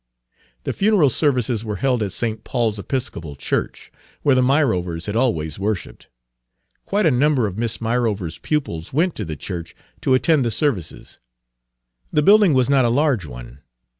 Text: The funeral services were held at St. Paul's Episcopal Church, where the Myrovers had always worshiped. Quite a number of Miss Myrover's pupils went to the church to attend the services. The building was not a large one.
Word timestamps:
The 0.63 0.73
funeral 0.73 1.11
services 1.11 1.63
were 1.63 1.75
held 1.75 2.01
at 2.01 2.11
St. 2.11 2.43
Paul's 2.43 2.79
Episcopal 2.79 3.35
Church, 3.35 3.91
where 4.23 4.33
the 4.33 4.41
Myrovers 4.41 5.05
had 5.05 5.15
always 5.15 5.59
worshiped. 5.59 6.07
Quite 6.87 7.05
a 7.05 7.11
number 7.11 7.45
of 7.45 7.55
Miss 7.55 7.77
Myrover's 7.79 8.39
pupils 8.39 8.91
went 8.91 9.13
to 9.13 9.25
the 9.25 9.35
church 9.35 9.75
to 10.01 10.15
attend 10.15 10.43
the 10.43 10.49
services. 10.49 11.19
The 12.11 12.23
building 12.23 12.55
was 12.55 12.67
not 12.67 12.83
a 12.83 12.89
large 12.89 13.27
one. 13.27 13.59